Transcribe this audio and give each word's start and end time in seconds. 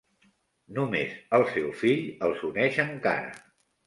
Només 0.77 1.11
el 1.37 1.45
seu 1.51 1.67
fill 1.81 2.01
els 2.29 2.41
uneix 2.47 2.81
encara. 2.85 3.29